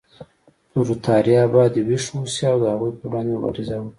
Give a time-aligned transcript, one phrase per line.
[0.71, 3.89] پرولتاریا باید ویښ اوسي او د هغوی پر وړاندې مبارزه وکړي.